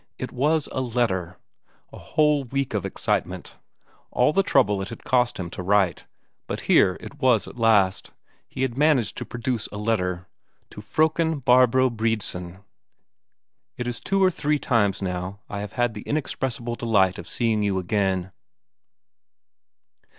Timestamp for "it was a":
0.17-0.81